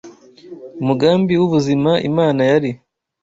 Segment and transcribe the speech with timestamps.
[0.81, 2.71] umugambi w’ubuzima Imana yari